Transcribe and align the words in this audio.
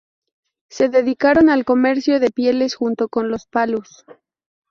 Se 0.67 0.89
dedicaron 0.89 1.51
al 1.51 1.63
comercio 1.63 2.19
de 2.19 2.31
pieles 2.31 2.73
junto 2.73 3.07
con 3.07 3.29
los 3.29 3.45
palus. 3.45 4.03